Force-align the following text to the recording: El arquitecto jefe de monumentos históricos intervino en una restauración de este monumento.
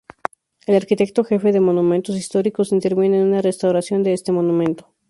El 0.65 0.73
arquitecto 0.77 1.23
jefe 1.23 1.51
de 1.51 1.59
monumentos 1.59 2.15
históricos 2.17 2.71
intervino 2.71 3.17
en 3.17 3.21
una 3.27 3.43
restauración 3.43 4.01
de 4.01 4.13
este 4.13 4.31
monumento. 4.31 4.91